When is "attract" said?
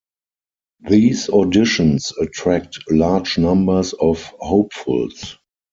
2.19-2.79